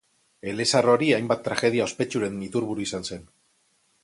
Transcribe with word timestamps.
Elezahar 0.51 0.89
hori 0.93 1.11
hainbat 1.17 1.43
tragedia 1.49 1.85
ospetsuren 1.91 2.41
iturburu 2.49 2.89
izan 2.89 3.07
zen. 3.13 3.31